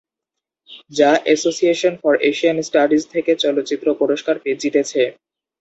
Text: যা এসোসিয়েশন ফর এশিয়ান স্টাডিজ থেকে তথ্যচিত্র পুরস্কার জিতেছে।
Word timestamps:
যা 0.91 1.11
এসোসিয়েশন 1.33 1.93
ফর 2.01 2.13
এশিয়ান 2.29 2.57
স্টাডিজ 2.61 3.01
থেকে 3.13 3.31
তথ্যচিত্র 3.35 3.87
পুরস্কার 3.99 4.35
জিতেছে। 4.61 5.01